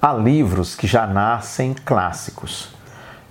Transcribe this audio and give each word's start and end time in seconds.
Há 0.00 0.12
livros 0.12 0.76
que 0.76 0.86
já 0.86 1.08
nascem 1.08 1.74
clássicos. 1.74 2.68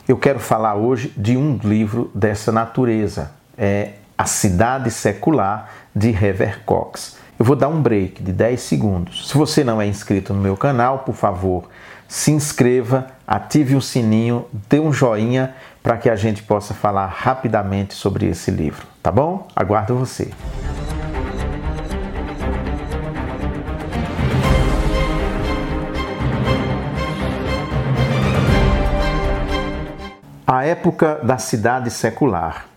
Eu 0.06 0.18
quero 0.18 0.38
falar 0.38 0.76
hoje 0.76 1.14
de 1.16 1.38
um 1.38 1.58
livro 1.64 2.12
dessa 2.14 2.52
natureza. 2.52 3.32
É 3.58 3.94
A 4.18 4.26
Cidade 4.26 4.92
Secular 4.92 5.70
de 5.96 6.10
Hever 6.10 6.64
Cox. 6.66 7.16
Eu 7.40 7.46
vou 7.46 7.56
dar 7.56 7.70
um 7.70 7.82
break 7.82 8.22
de 8.22 8.34
10 8.34 8.60
segundos. 8.60 9.30
Se 9.30 9.38
você 9.38 9.64
não 9.64 9.82
é 9.82 9.88
inscrito 9.88 10.34
no 10.34 10.42
meu 10.42 10.58
canal, 10.58 11.00
por 11.00 11.16
favor, 11.16 11.70
se 12.06 12.32
inscreva, 12.32 13.08
ative 13.26 13.74
o 13.74 13.82
sininho, 13.82 14.46
dê 14.70 14.78
um 14.78 14.92
joinha 14.92 15.56
para 15.82 15.96
que 15.96 16.10
a 16.10 16.18
gente 16.18 16.44
possa 16.44 16.74
falar 16.74 17.08
rapidamente 17.08 17.94
sobre 17.94 18.26
esse 18.26 18.52
livro, 18.52 18.86
tá 19.02 19.10
bom? 19.10 19.48
Aguardo 19.56 19.96
você. 19.96 20.32
A 30.50 30.64
época 30.64 31.20
da 31.24 31.38
cidade 31.38 31.92
secular. 31.92 32.68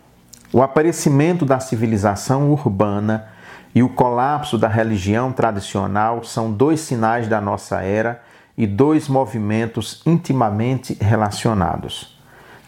O 0.51 0.61
aparecimento 0.61 1.45
da 1.45 1.57
civilização 1.61 2.51
urbana 2.51 3.29
e 3.73 3.81
o 3.81 3.87
colapso 3.87 4.57
da 4.57 4.67
religião 4.67 5.31
tradicional 5.31 6.21
são 6.21 6.51
dois 6.51 6.81
sinais 6.81 7.29
da 7.29 7.39
nossa 7.39 7.81
era 7.81 8.21
e 8.57 8.67
dois 8.67 9.07
movimentos 9.07 10.01
intimamente 10.05 10.97
relacionados. 10.99 12.19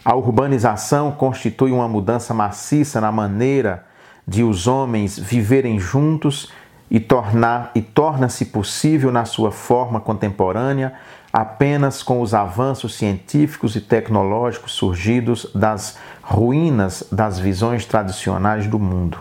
A 0.02 0.14
urbanização 0.14 1.12
constitui 1.12 1.70
uma 1.70 1.86
mudança 1.86 2.32
maciça 2.32 2.98
na 2.98 3.12
maneira 3.12 3.84
de 4.26 4.42
os 4.42 4.66
homens 4.66 5.18
viverem 5.18 5.78
juntos 5.78 6.50
e, 6.90 7.00
tornar, 7.00 7.70
e 7.74 7.82
torna-se 7.82 8.46
possível 8.46 9.10
na 9.10 9.24
sua 9.24 9.50
forma 9.50 10.00
contemporânea 10.00 10.94
apenas 11.32 12.00
com 12.00 12.20
os 12.20 12.32
avanços 12.32 12.94
científicos 12.94 13.74
e 13.74 13.80
tecnológicos 13.80 14.72
surgidos 14.72 15.50
das 15.52 15.98
ruínas 16.22 17.02
das 17.10 17.40
visões 17.40 17.84
tradicionais 17.84 18.68
do 18.68 18.78
mundo. 18.78 19.18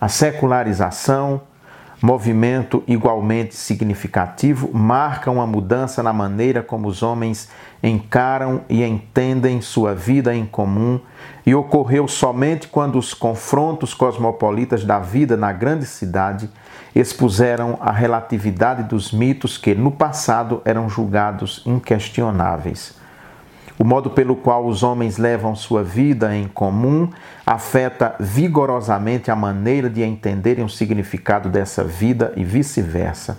A 0.00 0.08
secularização, 0.08 1.42
movimento 2.00 2.82
igualmente 2.86 3.54
significativo, 3.54 4.70
marca 4.72 5.30
uma 5.30 5.46
mudança 5.46 6.02
na 6.02 6.12
maneira 6.12 6.62
como 6.62 6.88
os 6.88 7.02
homens 7.02 7.50
encaram 7.82 8.62
e 8.68 8.82
entendem 8.82 9.60
sua 9.60 9.94
vida 9.94 10.34
em 10.34 10.46
comum 10.46 10.98
e 11.44 11.54
ocorreu 11.54 12.08
somente 12.08 12.68
quando 12.68 12.98
os 12.98 13.12
confrontos 13.12 13.92
cosmopolitas 13.92 14.84
da 14.84 14.98
vida 14.98 15.36
na 15.36 15.52
grande 15.52 15.84
cidade 15.84 16.48
expuseram 16.98 17.78
a 17.80 17.92
relatividade 17.92 18.82
dos 18.84 19.12
mitos 19.12 19.58
que 19.58 19.74
no 19.74 19.90
passado 19.90 20.62
eram 20.64 20.88
julgados 20.88 21.62
inquestionáveis. 21.66 22.94
O 23.78 23.84
modo 23.84 24.08
pelo 24.08 24.34
qual 24.34 24.66
os 24.66 24.82
homens 24.82 25.18
levam 25.18 25.54
sua 25.54 25.84
vida 25.84 26.34
em 26.34 26.48
comum 26.48 27.10
afeta 27.44 28.14
vigorosamente 28.18 29.30
a 29.30 29.36
maneira 29.36 29.90
de 29.90 30.02
entenderem 30.02 30.64
o 30.64 30.68
significado 30.68 31.50
dessa 31.50 31.84
vida 31.84 32.32
e 32.36 32.42
vice-versa. 32.42 33.38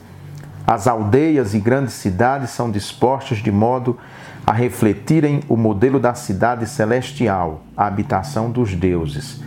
As 0.66 0.86
aldeias 0.86 1.56
e 1.56 1.60
grandes 1.60 1.94
cidades 1.94 2.52
são 2.52 2.70
dispostas 2.70 3.40
de 3.40 3.52
modo 3.52 3.98
a 4.46 4.52
refletirem 4.52 5.42
o 5.50 5.58
modelo 5.58 6.00
da 6.00 6.14
cidade 6.14 6.68
celestial, 6.68 7.62
a 7.76 7.88
habitação 7.88 8.52
dos 8.52 8.76
deuses. 8.76 9.42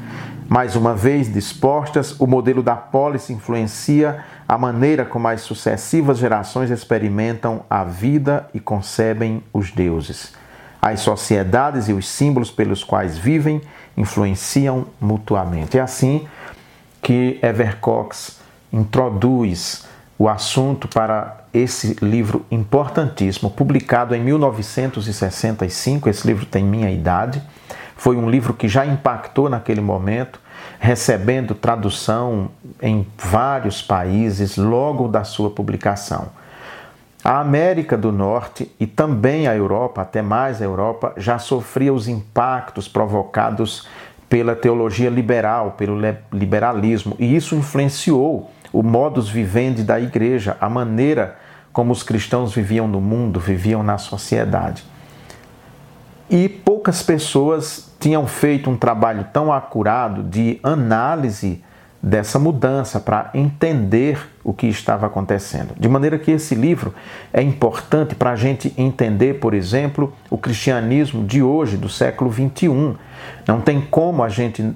Mais 0.50 0.74
uma 0.74 0.96
vez 0.96 1.32
dispostas, 1.32 2.18
o 2.18 2.26
modelo 2.26 2.60
da 2.60 2.74
polis 2.74 3.30
influencia 3.30 4.24
a 4.48 4.58
maneira 4.58 5.04
como 5.04 5.28
as 5.28 5.42
sucessivas 5.42 6.18
gerações 6.18 6.72
experimentam 6.72 7.62
a 7.70 7.84
vida 7.84 8.50
e 8.52 8.58
concebem 8.58 9.44
os 9.52 9.70
deuses. 9.70 10.32
As 10.82 10.98
sociedades 11.02 11.88
e 11.88 11.92
os 11.92 12.08
símbolos 12.08 12.50
pelos 12.50 12.82
quais 12.82 13.16
vivem 13.16 13.62
influenciam 13.96 14.88
mutuamente. 15.00 15.78
É 15.78 15.80
assim 15.80 16.26
que 17.00 17.38
Evercox 17.40 18.40
introduz 18.72 19.86
o 20.18 20.28
assunto 20.28 20.88
para 20.88 21.44
esse 21.54 21.96
livro 22.02 22.44
importantíssimo, 22.50 23.50
publicado 23.50 24.16
em 24.16 24.20
1965. 24.20 26.08
Esse 26.08 26.26
livro 26.26 26.44
tem 26.44 26.64
minha 26.64 26.90
idade 26.90 27.40
foi 28.00 28.16
um 28.16 28.30
livro 28.30 28.54
que 28.54 28.66
já 28.66 28.86
impactou 28.86 29.50
naquele 29.50 29.82
momento, 29.82 30.40
recebendo 30.78 31.54
tradução 31.54 32.50
em 32.80 33.06
vários 33.18 33.82
países 33.82 34.56
logo 34.56 35.06
da 35.06 35.22
sua 35.22 35.50
publicação. 35.50 36.28
A 37.22 37.40
América 37.40 37.98
do 37.98 38.10
Norte 38.10 38.74
e 38.80 38.86
também 38.86 39.46
a 39.46 39.54
Europa, 39.54 40.00
até 40.00 40.22
mais 40.22 40.62
a 40.62 40.64
Europa, 40.64 41.12
já 41.18 41.38
sofria 41.38 41.92
os 41.92 42.08
impactos 42.08 42.88
provocados 42.88 43.86
pela 44.30 44.56
teologia 44.56 45.10
liberal, 45.10 45.72
pelo 45.72 46.00
liberalismo, 46.32 47.14
e 47.18 47.36
isso 47.36 47.54
influenciou 47.54 48.50
o 48.72 48.82
modus 48.82 49.28
vivendi 49.28 49.82
da 49.82 50.00
igreja, 50.00 50.56
a 50.58 50.70
maneira 50.70 51.36
como 51.70 51.92
os 51.92 52.02
cristãos 52.02 52.54
viviam 52.54 52.88
no 52.88 52.98
mundo, 52.98 53.38
viviam 53.38 53.82
na 53.82 53.98
sociedade. 53.98 54.89
E 56.30 56.48
poucas 56.48 57.02
pessoas 57.02 57.90
tinham 57.98 58.24
feito 58.24 58.70
um 58.70 58.76
trabalho 58.76 59.26
tão 59.32 59.52
acurado 59.52 60.22
de 60.22 60.60
análise 60.62 61.60
dessa 62.00 62.38
mudança 62.38 63.00
para 63.00 63.30
entender 63.34 64.18
o 64.44 64.54
que 64.54 64.68
estava 64.68 65.06
acontecendo. 65.06 65.74
De 65.78 65.88
maneira 65.88 66.18
que 66.18 66.30
esse 66.30 66.54
livro 66.54 66.94
é 67.32 67.42
importante 67.42 68.14
para 68.14 68.30
a 68.30 68.36
gente 68.36 68.72
entender, 68.78 69.40
por 69.40 69.52
exemplo, 69.52 70.14
o 70.30 70.38
cristianismo 70.38 71.24
de 71.24 71.42
hoje, 71.42 71.76
do 71.76 71.88
século 71.88 72.30
21. 72.30 72.94
Não 73.46 73.60
tem 73.60 73.80
como 73.80 74.22
a 74.22 74.28
gente 74.28 74.72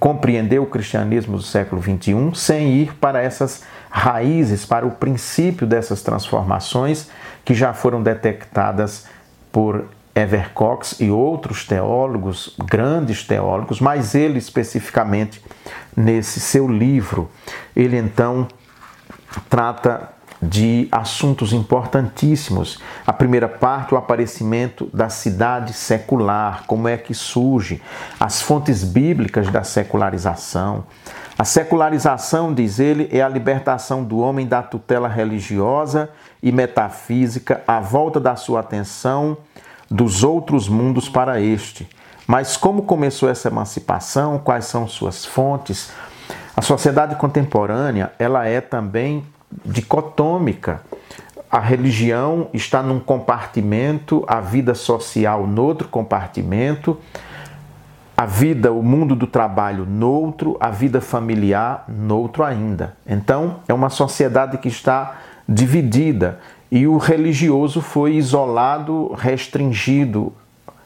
compreender 0.00 0.58
o 0.58 0.66
cristianismo 0.66 1.36
do 1.36 1.42
século 1.42 1.80
21 1.80 2.34
sem 2.34 2.72
ir 2.72 2.94
para 2.94 3.22
essas 3.22 3.62
raízes, 3.90 4.64
para 4.64 4.86
o 4.86 4.90
princípio 4.90 5.66
dessas 5.66 6.02
transformações 6.02 7.08
que 7.44 7.54
já 7.54 7.72
foram 7.72 8.02
detectadas 8.02 9.06
por 9.52 9.84
Evercox 10.14 11.00
e 11.00 11.10
outros 11.10 11.66
teólogos, 11.66 12.54
grandes 12.64 13.24
teólogos, 13.24 13.80
mas 13.80 14.14
ele 14.14 14.38
especificamente 14.38 15.42
nesse 15.96 16.38
seu 16.38 16.68
livro, 16.68 17.28
ele 17.74 17.96
então 17.96 18.46
trata 19.50 20.14
de 20.40 20.88
assuntos 20.92 21.52
importantíssimos. 21.52 22.78
A 23.06 23.12
primeira 23.12 23.48
parte, 23.48 23.94
o 23.94 23.96
aparecimento 23.96 24.88
da 24.92 25.08
cidade 25.08 25.72
secular, 25.72 26.64
como 26.66 26.86
é 26.86 26.96
que 26.96 27.14
surge, 27.14 27.82
as 28.20 28.42
fontes 28.42 28.84
bíblicas 28.84 29.48
da 29.48 29.64
secularização. 29.64 30.84
A 31.36 31.44
secularização, 31.44 32.54
diz 32.54 32.78
ele, 32.78 33.08
é 33.10 33.20
a 33.20 33.28
libertação 33.28 34.04
do 34.04 34.18
homem 34.18 34.46
da 34.46 34.62
tutela 34.62 35.08
religiosa 35.08 36.10
e 36.42 36.52
metafísica, 36.52 37.62
a 37.66 37.80
volta 37.80 38.20
da 38.20 38.36
sua 38.36 38.60
atenção 38.60 39.36
dos 39.90 40.24
outros 40.24 40.68
mundos 40.68 41.08
para 41.08 41.40
este. 41.40 41.88
Mas 42.26 42.56
como 42.56 42.82
começou 42.82 43.28
essa 43.28 43.48
emancipação? 43.48 44.38
Quais 44.38 44.64
são 44.64 44.88
suas 44.88 45.24
fontes? 45.24 45.90
A 46.56 46.62
sociedade 46.62 47.16
contemporânea, 47.16 48.12
ela 48.18 48.46
é 48.46 48.60
também 48.60 49.24
dicotômica. 49.64 50.80
A 51.50 51.60
religião 51.60 52.48
está 52.52 52.82
num 52.82 52.98
compartimento, 52.98 54.24
a 54.26 54.40
vida 54.40 54.74
social 54.74 55.46
noutro 55.46 55.88
compartimento, 55.88 56.98
a 58.16 58.26
vida, 58.26 58.72
o 58.72 58.82
mundo 58.82 59.14
do 59.14 59.26
trabalho 59.26 59.84
noutro, 59.84 60.56
a 60.60 60.70
vida 60.70 61.00
familiar 61.00 61.84
noutro 61.88 62.44
ainda. 62.44 62.96
Então, 63.06 63.56
é 63.68 63.74
uma 63.74 63.90
sociedade 63.90 64.58
que 64.58 64.68
está 64.68 65.16
dividida 65.48 66.40
e 66.74 66.88
o 66.88 66.96
religioso 66.96 67.80
foi 67.80 68.16
isolado, 68.16 69.14
restringido 69.16 70.32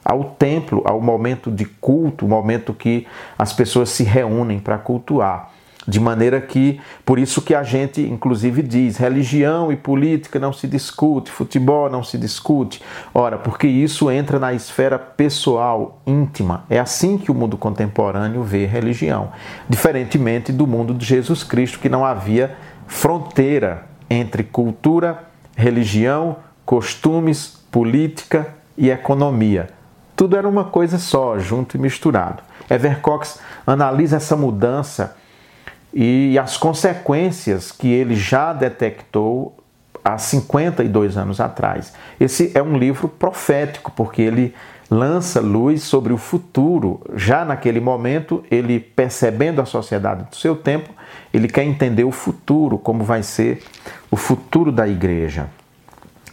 ao 0.05 0.23
templo, 0.23 0.83
ao 0.85 1.01
momento 1.01 1.51
de 1.51 1.65
culto, 1.65 2.27
o 2.27 2.29
momento 2.29 2.75
que 2.75 3.07
as 3.39 3.55
pessoas 3.55 3.89
se 3.89 4.05
reúnem 4.05 4.59
para 4.59 4.77
cultuar. 4.77 5.51
De 5.87 5.99
maneira 5.99 6.43
que, 6.43 6.79
por 7.07 7.19
isso 7.19 7.41
que 7.41 7.55
a 7.55 7.63
gente 7.63 8.03
inclusive 8.03 8.63
diz, 8.63 8.99
religião 8.99 9.73
e 9.73 9.77
política 9.77 10.39
não 10.39 10.53
se 10.53 10.67
discute, 10.67 11.31
futebol 11.31 11.89
não 11.89 12.05
se 12.05 12.19
discute. 12.19 12.83
Ora, 13.15 13.39
porque 13.39 13.67
isso 13.67 14.11
entra 14.11 14.39
na 14.39 14.53
esfera 14.53 14.99
pessoal, 14.99 16.03
íntima. 16.07 16.67
É 16.69 16.79
assim 16.79 17.17
que 17.17 17.31
o 17.31 17.35
mundo 17.35 17.57
contemporâneo 17.57 18.43
vê 18.43 18.67
religião, 18.67 19.33
diferentemente 19.67 20.53
do 20.53 20.67
mundo 20.67 20.93
de 20.93 21.07
Jesus 21.07 21.43
Cristo, 21.43 21.79
que 21.79 21.89
não 21.89 22.05
havia 22.05 22.59
fronteira 22.87 23.87
entre 24.11 24.43
cultura 24.43 25.28
religião, 25.59 26.37
costumes, 26.65 27.59
política 27.69 28.55
e 28.77 28.91
economia. 28.91 29.69
Tudo 30.15 30.37
era 30.37 30.49
uma 30.49 30.63
coisa 30.63 30.99
só, 30.99 31.37
junto 31.37 31.77
e 31.77 31.81
misturado. 31.81 32.45
Evercox 32.71 33.41
analisa 33.67 34.19
essa 34.19 34.37
mudança 34.37 35.17
e 35.93 36.39
as 36.39 36.57
consequências 36.57 37.73
que 37.73 37.89
ele 37.89 38.15
já 38.15 38.53
detectou 38.53 39.57
há 40.05 40.17
52 40.17 41.17
anos 41.17 41.41
atrás. 41.41 41.93
Esse 42.21 42.53
é 42.55 42.63
um 42.63 42.79
livro 42.79 43.09
profético, 43.09 43.91
porque 43.91 44.23
ele 44.23 44.55
lança 44.91 45.41
luz 45.41 45.83
sobre 45.83 46.13
o 46.13 46.19
futuro. 46.19 47.01
Já 47.15 47.45
naquele 47.45 47.81
momento, 47.81 48.43
ele 48.51 48.81
percebendo 48.81 49.61
a 49.61 49.67
sociedade 49.67 50.25
do 50.25 50.37
seu 50.37 50.57
tempo, 50.57 50.91
ele 51.33 51.49
quer 51.49 51.65
entender 51.65 52.05
o 52.05 52.13
futuro, 52.13 52.79
como 52.79 53.05
vai 53.05 53.23
ser 53.23 53.63
o 54.11 54.17
futuro 54.17 54.73
da 54.73 54.89
igreja. 54.89 55.49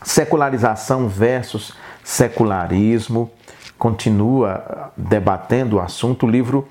Secularização 0.03 1.07
versus 1.07 1.73
secularismo, 2.03 3.29
continua 3.77 4.91
debatendo 4.95 5.77
o 5.77 5.79
assunto. 5.79 6.25
O 6.25 6.29
livro, 6.29 6.67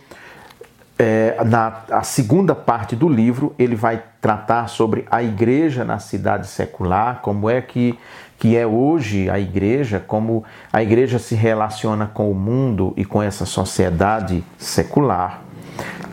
é, 0.98 1.36
na 1.44 1.82
a 1.90 2.02
segunda 2.02 2.54
parte 2.54 2.94
do 2.94 3.08
livro, 3.08 3.54
ele 3.58 3.74
vai 3.74 4.02
tratar 4.20 4.68
sobre 4.68 5.04
a 5.10 5.22
igreja 5.22 5.84
na 5.84 5.98
cidade 5.98 6.46
secular, 6.46 7.20
como 7.20 7.50
é 7.50 7.60
que, 7.60 7.98
que 8.38 8.56
é 8.56 8.66
hoje 8.66 9.28
a 9.28 9.38
igreja, 9.38 10.02
como 10.04 10.44
a 10.72 10.82
igreja 10.82 11.18
se 11.18 11.34
relaciona 11.34 12.06
com 12.06 12.30
o 12.30 12.34
mundo 12.34 12.92
e 12.96 13.04
com 13.04 13.22
essa 13.22 13.44
sociedade 13.44 14.44
secular. 14.56 15.42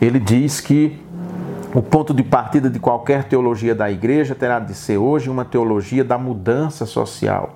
Ele 0.00 0.18
diz 0.18 0.60
que 0.60 1.00
o 1.74 1.80
ponto 1.80 2.12
de 2.12 2.22
partida 2.22 2.68
de 2.68 2.78
qualquer 2.78 3.24
teologia 3.24 3.74
da 3.74 3.90
igreja 3.90 4.34
terá 4.34 4.58
de 4.58 4.74
ser 4.74 4.98
hoje 4.98 5.30
uma 5.30 5.44
teologia 5.44 6.04
da 6.04 6.18
mudança 6.18 6.84
social 6.84 7.54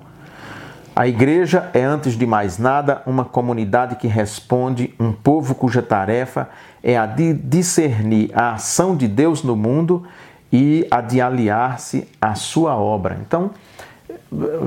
a 0.97 1.07
igreja 1.07 1.69
é, 1.75 1.83
antes 1.83 2.17
de 2.17 2.25
mais 2.25 2.57
nada, 2.57 3.03
uma 3.05 3.23
comunidade 3.23 3.97
que 3.97 4.07
responde, 4.07 4.95
um 4.99 5.11
povo 5.11 5.53
cuja 5.53 5.79
tarefa 5.79 6.49
é 6.81 6.97
a 6.97 7.05
de 7.05 7.35
discernir 7.35 8.31
a 8.33 8.53
ação 8.53 8.95
de 8.95 9.07
Deus 9.07 9.43
no 9.43 9.55
mundo 9.55 10.07
e 10.51 10.87
a 10.89 10.99
de 10.99 11.21
aliar-se 11.21 12.07
à 12.19 12.33
sua 12.33 12.75
obra. 12.75 13.15
Então, 13.21 13.51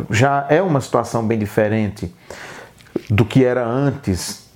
já 0.08 0.46
é 0.48 0.62
uma 0.62 0.80
situação 0.80 1.26
bem 1.26 1.36
diferente 1.36 2.14
do 3.10 3.24
que 3.24 3.44
era 3.44 3.66
antes, 3.66 4.48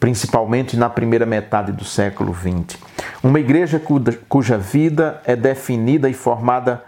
principalmente 0.00 0.76
na 0.76 0.90
primeira 0.90 1.24
metade 1.24 1.70
do 1.70 1.84
século 1.84 2.34
XX. 2.34 2.76
Uma 3.22 3.38
igreja 3.38 3.80
cuja 4.28 4.58
vida 4.58 5.22
é 5.24 5.36
definida 5.36 6.10
e 6.10 6.14
formada 6.14 6.82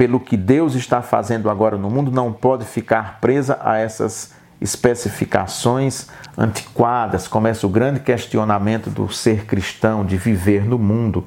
pelo 0.00 0.18
que 0.18 0.34
Deus 0.34 0.74
está 0.74 1.02
fazendo 1.02 1.50
agora 1.50 1.76
no 1.76 1.90
mundo, 1.90 2.10
não 2.10 2.32
pode 2.32 2.64
ficar 2.64 3.20
presa 3.20 3.60
a 3.62 3.76
essas 3.76 4.32
especificações 4.58 6.08
antiquadas. 6.38 7.28
Começa 7.28 7.66
o 7.66 7.68
grande 7.68 8.00
questionamento 8.00 8.88
do 8.88 9.12
ser 9.12 9.44
cristão, 9.44 10.02
de 10.02 10.16
viver 10.16 10.64
no 10.64 10.78
mundo. 10.78 11.26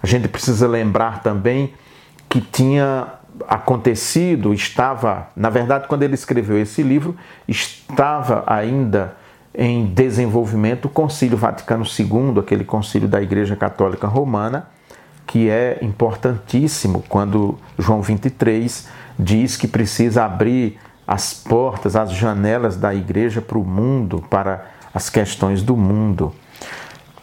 A 0.00 0.06
gente 0.06 0.28
precisa 0.28 0.68
lembrar 0.68 1.24
também 1.24 1.74
que 2.28 2.40
tinha 2.40 3.08
acontecido, 3.48 4.54
estava, 4.54 5.26
na 5.34 5.50
verdade, 5.50 5.88
quando 5.88 6.04
ele 6.04 6.14
escreveu 6.14 6.56
esse 6.56 6.84
livro, 6.84 7.16
estava 7.48 8.44
ainda 8.46 9.16
em 9.52 9.86
desenvolvimento 9.86 10.84
o 10.84 10.88
Concílio 10.88 11.36
Vaticano 11.36 11.84
II, 11.84 12.38
aquele 12.38 12.62
concílio 12.62 13.08
da 13.08 13.20
Igreja 13.20 13.56
Católica 13.56 14.06
Romana, 14.06 14.68
que 15.26 15.48
é 15.48 15.78
importantíssimo 15.82 17.02
quando 17.08 17.58
João 17.78 18.02
23 18.02 18.88
diz 19.18 19.56
que 19.56 19.66
precisa 19.66 20.24
abrir 20.24 20.78
as 21.06 21.34
portas, 21.34 21.96
as 21.96 22.12
janelas 22.12 22.76
da 22.76 22.94
igreja 22.94 23.40
para 23.40 23.58
o 23.58 23.64
mundo, 23.64 24.24
para 24.28 24.66
as 24.92 25.10
questões 25.10 25.62
do 25.62 25.76
mundo. 25.76 26.32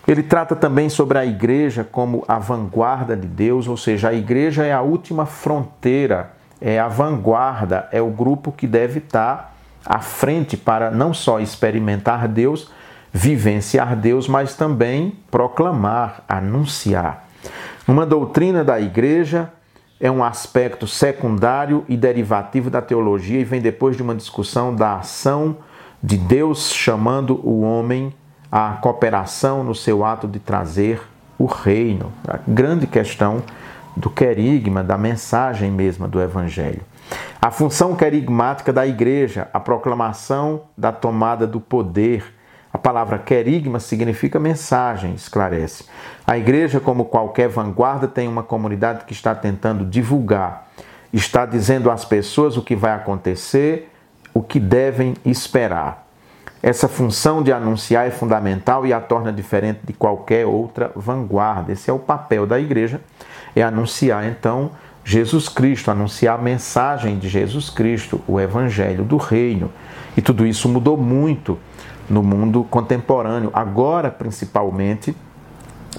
Ele 0.07 0.24
trata 0.24 0.56
também 0.56 0.89
sobre 0.89 1.18
a 1.18 1.25
igreja 1.25 1.88
como 1.89 2.24
a 2.27 2.38
vanguarda 2.39 3.15
de 3.15 3.27
Deus, 3.27 3.68
ou 3.68 3.77
seja, 3.77 4.09
a 4.09 4.13
igreja 4.13 4.65
é 4.65 4.74
a 4.74 4.81
última 4.81 5.25
fronteira, 5.25 6.33
é 6.59 6.80
a 6.80 6.88
vanguarda, 6.88 7.88
é 7.92 8.01
o 8.01 8.09
grupo 8.09 8.51
que 8.51 8.68
deve 8.68 9.00
estar 9.00 9.56
à 9.86 10.00
frente 10.00 10.57
para 10.57 10.92
não 10.92 11.13
só 11.13 11.39
experimentar 11.39 12.27
Deus, 12.27 12.69
vivenciar 13.13 13.95
Deus, 13.95 14.27
mas 14.27 14.56
também 14.56 15.18
proclamar, 15.30 16.24
anunciar. 16.27 17.27
Uma 17.88 18.06
doutrina 18.06 18.63
da 18.63 18.80
igreja 18.80 19.51
é 20.00 20.10
um 20.10 20.24
aspecto 20.24 20.86
secundário 20.88 21.83
e 21.89 21.98
derivativo 21.98 22.69
da 22.69 22.81
teologia 22.81 23.39
e 23.39 23.44
vem 23.44 23.60
depois 23.60 23.95
de 23.95 24.04
uma 24.04 24.16
discussão 24.16 24.75
da 24.75 24.98
ação 24.98 25.57
de 26.01 26.18
Deus 26.18 26.72
chamando 26.72 27.39
o 27.48 27.62
homem 27.62 28.13
à 28.51 28.74
cooperação 28.74 29.63
no 29.63 29.74
seu 29.74 30.06
ato 30.06 30.28
de 30.28 30.39
trazer 30.39 31.01
o 31.38 31.45
reino. 31.45 32.12
A 32.28 32.39
grande 32.48 32.86
questão 32.86 33.42
do 33.95 34.10
querigma, 34.10 34.84
da 34.84 34.98
mensagem 34.98 35.72
mesma 35.72 36.07
do 36.07 36.22
Evangelho. 36.22 36.81
A 37.42 37.50
função 37.50 37.95
querigmática 37.95 38.72
da 38.72 38.86
igreja, 38.86 39.50
a 39.51 39.60
proclamação 39.60 40.62
da 40.77 40.92
tomada 40.92 41.45
do 41.48 41.60
poder 41.60 42.24
palavra 42.81 43.18
querigma 43.18 43.80
significa 43.80 44.39
mensagem, 44.39 45.13
esclarece. 45.13 45.86
A 46.25 46.38
igreja, 46.38 46.80
como 46.80 47.06
qualquer 47.06 47.48
vanguarda, 47.48 48.07
tem 48.07 48.28
uma 48.28 48.44
comunidade 48.44 49.06
que 49.06 49.13
está 49.13 49.36
tentando 49.36 49.86
divulgar, 49.86 50.68
está 51.13 51.45
dizendo 51.45 51.92
às 51.92 52.04
pessoas 52.04 52.57
o 52.57 52.62
que 52.62 52.75
vai 52.75 52.94
acontecer, 52.94 53.92
o 54.33 54.42
que 54.42 54.60
devem 54.60 55.13
esperar. 55.25 56.07
Essa 56.63 56.88
função 56.88 57.42
de 57.42 57.51
anunciar 57.51 58.07
é 58.07 58.12
fundamental 58.12 58.86
e 58.86 58.94
a 58.94 59.00
torna 59.00 59.34
diferente 59.34 59.80
de 59.84 59.94
qualquer 59.94 60.45
outra 60.45 60.92
vanguarda. 60.95 61.72
Esse 61.72 61.89
é 61.89 61.94
o 61.94 62.00
papel 62.00 62.45
da 62.45 62.60
igreja, 62.60 63.01
é 63.56 63.63
anunciar 63.63 64.25
então 64.25 64.72
Jesus 65.04 65.50
Cristo, 65.50 65.89
anunciar 65.89 66.38
a 66.38 66.42
mensagem 66.42 67.18
de 67.18 67.27
Jesus 67.27 67.69
Cristo, 67.69 68.22
o 68.27 68.39
evangelho 68.39 69.04
do 69.04 69.18
reino. 69.18 69.72
E 70.16 70.22
tudo 70.22 70.45
isso 70.45 70.69
mudou 70.69 70.95
muito 70.95 71.57
no 72.09 72.21
mundo 72.21 72.63
contemporâneo. 72.69 73.50
Agora, 73.53 74.09
principalmente, 74.09 75.15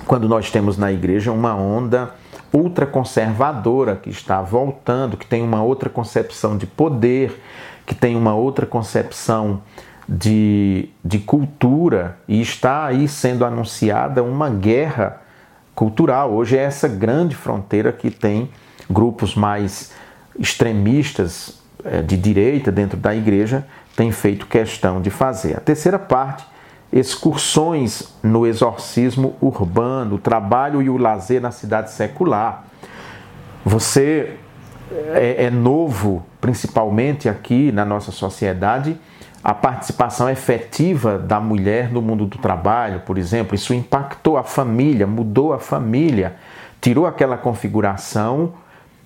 quando 0.07 0.29
nós 0.29 0.51
temos 0.51 0.77
na 0.77 0.93
igreja 0.93 1.33
uma 1.33 1.55
onda 1.55 2.15
ultraconservadora 2.53 3.97
que 3.97 4.11
está 4.11 4.43
voltando, 4.43 5.17
que 5.17 5.27
tem 5.27 5.43
uma 5.43 5.63
outra 5.63 5.89
concepção 5.89 6.57
de 6.57 6.67
poder, 6.67 7.41
que 7.87 7.95
tem 7.95 8.15
uma 8.15 8.35
outra 8.35 8.67
concepção 8.67 9.63
de, 10.09 10.91
de 11.05 11.19
cultura 11.19 12.19
e 12.29 12.41
está 12.41 12.85
aí 12.85 13.09
sendo 13.09 13.45
anunciada 13.45 14.23
uma 14.23 14.51
guerra 14.51 15.23
cultural. 15.75 16.33
Hoje 16.33 16.57
é 16.57 16.63
essa 16.63 16.89
grande 16.89 17.35
fronteira 17.35 17.93
que 17.93 18.11
tem 18.11 18.51
grupos 18.91 19.35
mais 19.35 19.93
extremistas 20.39 21.61
eh, 21.85 22.03
de 22.03 22.17
direita 22.17 22.71
dentro 22.71 22.99
da 22.99 23.15
igreja 23.15 23.67
tem 23.97 24.11
feito 24.11 24.47
questão 24.47 25.01
de 25.01 25.11
fazer. 25.11 25.57
A 25.57 25.61
terceira 25.61 25.99
parte, 25.99 26.45
excursões 26.93 28.15
no 28.23 28.47
exorcismo 28.47 29.37
urbano, 29.41 30.17
o 30.17 30.19
trabalho 30.19 30.83
e 30.83 30.91
o 30.91 30.97
lazer 30.97 31.41
na 31.41 31.51
cidade 31.51 31.91
secular. 31.91 32.65
Você 33.65 34.37
é, 35.15 35.45
é 35.45 35.51
novo, 35.51 36.25
principalmente 36.41 37.29
aqui 37.29 37.73
na 37.73 37.85
nossa 37.85 38.13
sociedade, 38.13 38.99
a 39.43 39.53
participação 39.53 40.31
efetiva 40.31 41.19
da 41.19 41.41
mulher 41.41 41.91
no 41.91 42.01
mundo 42.01 42.27
do 42.27 42.39
trabalho, 42.39 43.01
por 43.01 43.19
exemplo, 43.19 43.55
isso 43.55 43.75
impactou 43.75 44.37
a 44.37 44.45
família, 44.45 45.07
mudou 45.07 45.53
a 45.53 45.59
família, 45.59 46.37
tirou 46.81 47.07
aquela 47.07 47.37
configuração 47.37 48.53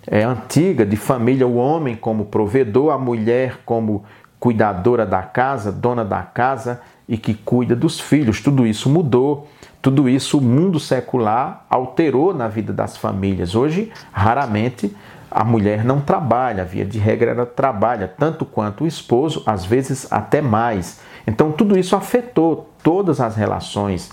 é, 0.06 0.22
antiga 0.22 0.84
de 0.84 0.96
família, 0.96 1.46
o 1.46 1.56
homem 1.56 1.96
como 1.96 2.26
provedor, 2.26 2.92
a 2.92 2.98
mulher 2.98 3.60
como 3.64 4.04
cuidadora 4.46 5.04
da 5.04 5.22
casa, 5.22 5.72
dona 5.72 6.04
da 6.04 6.22
casa 6.22 6.80
e 7.08 7.18
que 7.18 7.34
cuida 7.34 7.74
dos 7.74 7.98
filhos. 7.98 8.40
Tudo 8.40 8.64
isso 8.64 8.88
mudou, 8.88 9.48
tudo 9.82 10.08
isso 10.08 10.38
o 10.38 10.40
mundo 10.40 10.78
secular 10.78 11.66
alterou 11.68 12.32
na 12.32 12.46
vida 12.46 12.72
das 12.72 12.96
famílias. 12.96 13.56
Hoje, 13.56 13.90
raramente 14.12 14.94
a 15.28 15.42
mulher 15.42 15.84
não 15.84 16.00
trabalha, 16.00 16.64
via 16.64 16.84
de 16.84 16.96
regra 16.96 17.32
ela 17.32 17.44
trabalha 17.44 18.06
tanto 18.06 18.44
quanto 18.44 18.84
o 18.84 18.86
esposo, 18.86 19.42
às 19.44 19.64
vezes 19.64 20.06
até 20.12 20.40
mais. 20.40 21.00
Então 21.26 21.50
tudo 21.50 21.76
isso 21.76 21.96
afetou 21.96 22.70
todas 22.84 23.20
as 23.20 23.34
relações, 23.34 24.12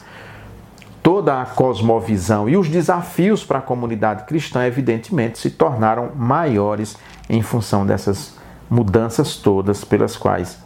toda 1.03 1.43
a 1.43 1.45
cosmovisão 1.45 2.49
e 2.49 2.57
os 2.57 2.67
desafios 2.67 3.45
para 3.45 3.59
a 3.59 3.61
comunidade 3.61 4.23
cristã, 4.23 4.65
evidentemente, 4.65 5.37
se 5.37 5.51
tornaram 5.51 6.09
maiores 6.15 6.97
em 7.29 7.43
função 7.43 7.85
dessas 7.85 8.41
mudanças 8.69 9.35
todas 9.35 9.83
pelas 9.83 10.15
quais 10.15 10.57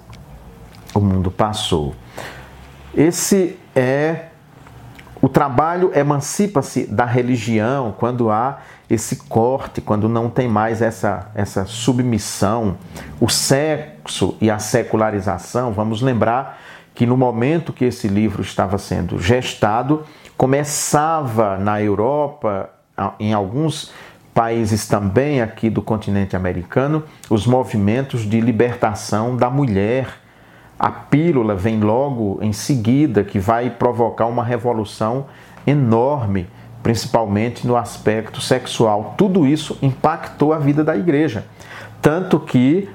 o 0.94 1.00
mundo 1.00 1.30
passou. 1.30 1.96
Esse 2.96 3.60
é 3.76 4.28
o 5.22 5.28
trabalho 5.28 5.92
emancipa-se 5.96 6.86
da 6.86 7.06
religião 7.06 7.94
quando 7.98 8.30
há 8.30 8.60
esse 8.90 9.16
corte, 9.16 9.82
quando 9.82 10.08
não 10.08 10.30
tem 10.30 10.48
mais 10.48 10.82
essa, 10.82 11.30
essa 11.36 11.66
submissão, 11.66 12.78
o 13.20 13.28
sexo 13.28 14.38
e 14.40 14.50
a 14.50 14.60
secularização. 14.60 15.74
Vamos 15.74 16.02
lembrar 16.02 16.60
que 16.94 17.06
no 17.06 17.18
momento 17.18 17.74
que 17.74 17.86
esse 17.86 18.08
livro 18.08 18.42
estava 18.42 18.78
sendo 18.78 19.20
gestado, 19.20 20.04
começava 20.38 21.58
na 21.58 21.82
Europa, 21.82 22.70
em 23.20 23.34
alguns 23.34 23.92
países 24.38 24.88
também 24.88 25.42
aqui 25.42 25.68
do 25.68 25.82
continente 25.82 26.36
americano, 26.36 27.04
os 27.28 27.48
movimentos 27.48 28.22
de 28.22 28.40
libertação 28.40 29.36
da 29.36 29.50
mulher. 29.50 30.08
A 30.78 30.92
pílula 30.92 31.56
vem 31.56 31.80
logo 31.80 32.38
em 32.40 32.54
seguida, 32.54 33.24
que 33.24 33.40
vai 33.40 33.72
provocar 33.72 34.28
uma 34.28 34.44
revolução 34.44 35.26
enorme, 35.66 36.48
principalmente 36.84 37.66
no 37.66 37.76
aspecto 37.76 38.40
sexual. 38.40 39.16
Tudo 39.18 39.48
isso 39.48 39.76
impactou 39.82 40.54
a 40.54 40.60
vida 40.60 40.84
da 40.84 40.96
igreja. 40.96 41.44
Tanto 42.00 42.40
que 42.40 42.88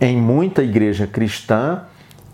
em 0.00 0.16
muita 0.16 0.60
igreja 0.60 1.06
cristã 1.06 1.82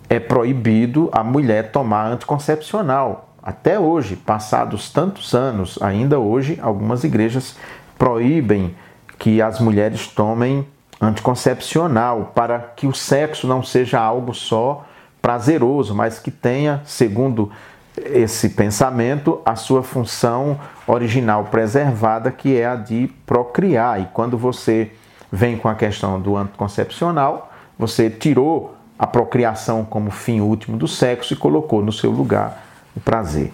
é 0.09 0.19
proibido 0.19 1.11
a 1.13 1.23
mulher 1.23 1.73
tomar 1.73 2.07
anticoncepcional. 2.07 3.35
Até 3.43 3.79
hoje, 3.79 4.17
passados 4.17 4.91
tantos 4.91 5.35
anos, 5.35 5.79
ainda 5.83 6.19
hoje, 6.19 6.59
algumas 6.63 7.05
igrejas 7.05 7.55
proíbem 7.99 8.75
que 9.19 9.41
as 9.41 9.61
mulheres 9.61 10.07
tomem 10.07 10.67
anticoncepcional 11.01 12.33
para 12.35 12.59
que 12.59 12.87
o 12.87 12.95
sexo 12.95 13.47
não 13.47 13.63
seja 13.63 14.01
algo 14.01 14.35
só 14.35 14.85
prazeroso, 15.21 15.95
mas 15.95 16.19
que 16.19 16.31
tenha, 16.31 16.83
segundo 16.85 17.51
esse 17.97 18.51
pensamento, 18.51 19.41
a 19.45 19.57
sua 19.57 19.83
função 19.83 20.59
original 20.87 21.45
preservada, 21.45 22.31
que 22.31 22.57
é 22.57 22.67
a 22.67 22.77
de 22.77 23.09
procriar. 23.27 24.01
E 24.01 24.09
quando 24.13 24.37
você 24.37 24.93
vem 25.33 25.57
com 25.57 25.69
a 25.69 25.75
questão 25.75 26.21
do 26.21 26.37
anticoncepcional, 26.37 27.53
você 27.79 28.09
tirou 28.09 28.75
a 28.99 29.07
procriação 29.07 29.85
como 29.85 30.11
fim 30.11 30.41
último 30.41 30.77
do 30.77 30.89
sexo 30.89 31.35
e 31.35 31.37
colocou 31.37 31.83
no 31.83 31.93
seu 31.93 32.11
lugar 32.11 32.63
o 32.95 33.01
prazer. 33.01 33.51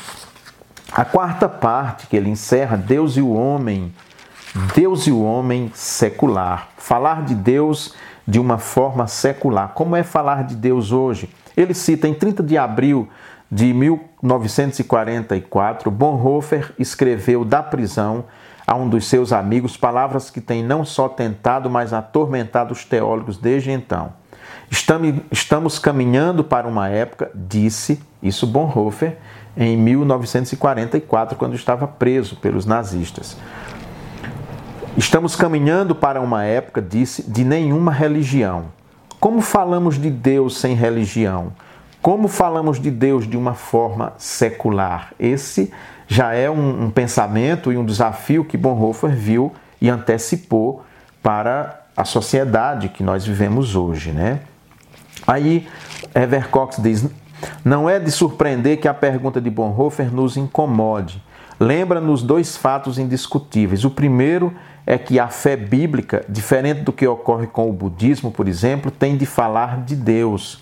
A 0.92 1.04
quarta 1.04 1.48
parte 1.48 2.06
que 2.06 2.16
ele 2.16 2.28
encerra, 2.28 2.76
Deus 2.76 3.16
e 3.16 3.22
o 3.22 3.32
homem, 3.32 3.92
Deus 4.74 5.06
e 5.06 5.10
o 5.10 5.22
homem 5.22 5.72
secular. 5.74 6.68
Falar 6.76 7.24
de 7.24 7.34
Deus 7.34 7.94
de 8.26 8.38
uma 8.38 8.58
forma 8.58 9.06
secular. 9.06 9.72
Como 9.74 9.96
é 9.96 10.02
falar 10.02 10.44
de 10.44 10.54
Deus 10.54 10.92
hoje? 10.92 11.30
Ele 11.56 11.72
cita 11.72 12.06
em 12.06 12.12
30 12.12 12.42
de 12.42 12.58
abril 12.58 13.08
de 13.50 13.72
1944, 13.74 15.90
Bonhoeffer 15.90 16.74
escreveu 16.78 17.44
da 17.44 17.62
prisão 17.62 18.24
a 18.66 18.74
um 18.74 18.88
dos 18.88 19.06
seus 19.06 19.30
amigos 19.32 19.76
palavras 19.76 20.30
que 20.30 20.40
têm 20.40 20.64
não 20.64 20.86
só 20.86 21.06
tentado, 21.08 21.68
mas 21.68 21.92
atormentado 21.92 22.72
os 22.72 22.84
teólogos 22.84 23.36
desde 23.36 23.70
então. 23.70 24.14
Estamos 25.30 25.78
caminhando 25.78 26.42
para 26.42 26.66
uma 26.66 26.88
época, 26.88 27.30
disse 27.34 28.00
isso 28.22 28.46
Bonhoeffer 28.46 29.18
em 29.54 29.76
1944, 29.76 31.36
quando 31.36 31.54
estava 31.54 31.86
preso 31.86 32.36
pelos 32.36 32.64
nazistas. 32.64 33.36
Estamos 34.96 35.34
caminhando 35.34 35.94
para 35.94 36.20
uma 36.20 36.44
época, 36.44 36.82
disse, 36.82 37.22
de 37.22 37.44
nenhuma 37.44 37.90
religião. 37.90 38.66
Como 39.18 39.40
falamos 39.40 39.98
de 39.98 40.10
Deus 40.10 40.58
sem 40.58 40.74
religião? 40.74 41.54
Como 42.02 42.28
falamos 42.28 42.78
de 42.78 42.90
Deus 42.90 43.26
de 43.26 43.34
uma 43.34 43.54
forma 43.54 44.12
secular? 44.18 45.14
Esse 45.18 45.72
já 46.06 46.34
é 46.34 46.50
um, 46.50 46.84
um 46.84 46.90
pensamento 46.90 47.72
e 47.72 47.78
um 47.78 47.86
desafio 47.86 48.44
que 48.44 48.58
Bonhoeffer 48.58 49.16
viu 49.16 49.52
e 49.80 49.88
antecipou 49.88 50.84
para 51.22 51.86
a 51.96 52.04
sociedade 52.04 52.90
que 52.90 53.02
nós 53.02 53.24
vivemos 53.24 53.74
hoje, 53.74 54.12
né? 54.12 54.40
Aí 55.26 55.66
Evercox 56.14 56.76
diz: 56.82 57.06
não 57.64 57.88
é 57.88 57.98
de 57.98 58.10
surpreender 58.10 58.78
que 58.78 58.88
a 58.88 58.94
pergunta 58.94 59.40
de 59.40 59.48
Bonhoeffer 59.48 60.12
nos 60.12 60.36
incomode. 60.36 61.22
Lembra-nos 61.58 62.22
dois 62.22 62.56
fatos 62.56 62.98
indiscutíveis. 62.98 63.84
O 63.84 63.90
primeiro 63.90 64.52
é 64.86 64.98
que 64.98 65.18
a 65.18 65.28
fé 65.28 65.56
bíblica, 65.56 66.24
diferente 66.28 66.80
do 66.80 66.92
que 66.92 67.06
ocorre 67.06 67.46
com 67.46 67.68
o 67.68 67.72
budismo, 67.72 68.30
por 68.30 68.48
exemplo, 68.48 68.90
tem 68.90 69.16
de 69.16 69.26
falar 69.26 69.82
de 69.82 69.94
Deus. 69.94 70.60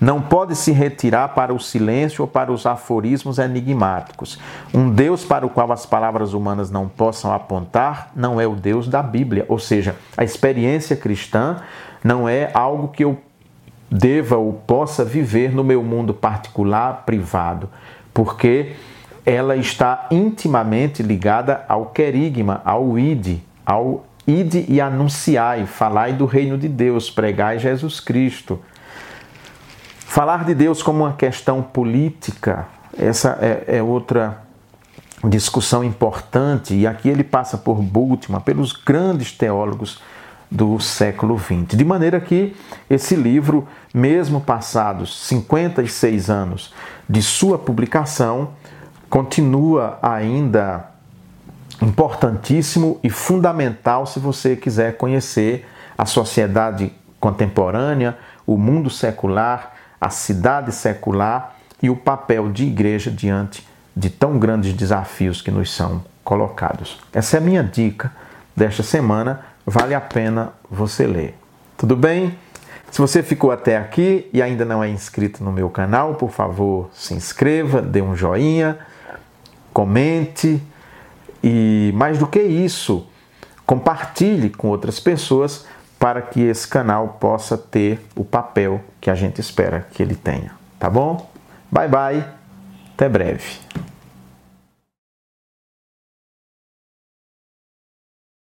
Não 0.00 0.20
pode 0.20 0.56
se 0.56 0.72
retirar 0.72 1.28
para 1.28 1.54
o 1.54 1.60
silêncio 1.60 2.22
ou 2.22 2.28
para 2.28 2.52
os 2.52 2.66
aforismos 2.66 3.38
enigmáticos. 3.38 4.38
Um 4.74 4.90
Deus 4.90 5.24
para 5.24 5.46
o 5.46 5.50
qual 5.50 5.72
as 5.72 5.86
palavras 5.86 6.34
humanas 6.34 6.70
não 6.70 6.88
possam 6.88 7.32
apontar 7.32 8.10
não 8.14 8.40
é 8.40 8.46
o 8.46 8.54
Deus 8.54 8.88
da 8.88 9.02
Bíblia. 9.02 9.44
Ou 9.48 9.58
seja, 9.58 9.94
a 10.16 10.24
experiência 10.24 10.96
cristã 10.96 11.56
não 12.02 12.28
é 12.28 12.50
algo 12.54 12.88
que 12.88 13.04
eu 13.04 13.18
deva 13.90 14.36
ou 14.36 14.52
possa 14.52 15.04
viver 15.04 15.52
no 15.52 15.64
meu 15.64 15.82
mundo 15.82 16.14
particular, 16.14 17.02
privado, 17.04 17.68
porque 18.14 18.76
ela 19.30 19.54
está 19.54 20.08
intimamente 20.10 21.04
ligada 21.04 21.64
ao 21.68 21.86
querigma, 21.86 22.60
ao 22.64 22.98
id, 22.98 23.38
ao 23.64 24.04
ide 24.26 24.64
e 24.68 24.80
anunciai, 24.80 25.66
falai 25.66 26.12
do 26.12 26.26
reino 26.26 26.58
de 26.58 26.68
Deus, 26.68 27.08
pregai 27.08 27.56
Jesus 27.56 28.00
Cristo. 28.00 28.60
Falar 30.00 30.44
de 30.44 30.52
Deus 30.52 30.82
como 30.82 31.04
uma 31.04 31.12
questão 31.12 31.62
política, 31.62 32.66
essa 32.98 33.38
é, 33.40 33.76
é 33.76 33.82
outra 33.82 34.42
discussão 35.22 35.84
importante, 35.84 36.74
e 36.74 36.84
aqui 36.84 37.08
ele 37.08 37.22
passa 37.22 37.56
por 37.56 37.80
Bultmann, 37.80 38.40
pelos 38.40 38.72
grandes 38.72 39.30
teólogos 39.30 40.02
do 40.50 40.80
século 40.80 41.38
XX. 41.38 41.76
De 41.76 41.84
maneira 41.84 42.20
que 42.20 42.56
esse 42.88 43.14
livro, 43.14 43.68
mesmo 43.94 44.40
passados 44.40 45.24
56 45.28 46.28
anos 46.28 46.74
de 47.08 47.22
sua 47.22 47.56
publicação, 47.56 48.48
continua 49.10 49.98
ainda 50.00 50.88
importantíssimo 51.82 53.00
e 53.02 53.10
fundamental 53.10 54.06
se 54.06 54.20
você 54.20 54.54
quiser 54.54 54.96
conhecer 54.96 55.68
a 55.98 56.06
sociedade 56.06 56.92
contemporânea, 57.18 58.16
o 58.46 58.56
mundo 58.56 58.88
secular, 58.88 59.74
a 60.00 60.08
cidade 60.08 60.72
secular 60.72 61.56
e 61.82 61.90
o 61.90 61.96
papel 61.96 62.50
de 62.50 62.64
igreja 62.64 63.10
diante 63.10 63.66
de 63.96 64.08
tão 64.08 64.38
grandes 64.38 64.72
desafios 64.72 65.42
que 65.42 65.50
nos 65.50 65.74
são 65.74 66.04
colocados. 66.22 66.98
Essa 67.12 67.36
é 67.36 67.38
a 67.38 67.42
minha 67.42 67.64
dica 67.64 68.12
desta 68.56 68.82
semana 68.82 69.40
vale 69.66 69.94
a 69.94 70.00
pena 70.00 70.52
você 70.70 71.06
ler. 71.06 71.36
Tudo 71.76 71.96
bem? 71.96 72.38
Se 72.90 73.00
você 73.00 73.22
ficou 73.22 73.50
até 73.50 73.76
aqui 73.76 74.28
e 74.32 74.42
ainda 74.42 74.64
não 74.64 74.82
é 74.82 74.88
inscrito 74.88 75.42
no 75.42 75.52
meu 75.52 75.70
canal, 75.70 76.14
por 76.14 76.30
favor, 76.30 76.90
se 76.92 77.14
inscreva, 77.14 77.80
dê 77.80 78.02
um 78.02 78.16
joinha, 78.16 78.78
comente 79.80 80.62
e, 81.42 81.90
mais 81.94 82.18
do 82.18 82.26
que 82.26 82.38
isso, 82.38 83.06
compartilhe 83.64 84.50
com 84.50 84.68
outras 84.68 85.00
pessoas 85.00 85.64
para 85.98 86.20
que 86.20 86.42
esse 86.42 86.68
canal 86.68 87.16
possa 87.18 87.56
ter 87.56 87.98
o 88.14 88.22
papel 88.22 88.82
que 89.00 89.08
a 89.08 89.14
gente 89.14 89.40
espera 89.40 89.86
que 89.92 90.02
ele 90.02 90.14
tenha. 90.14 90.52
Tá 90.78 90.90
bom? 90.90 91.30
Bye 91.72 91.88
bye, 91.88 92.24
até 92.94 93.08
breve. 93.08 93.89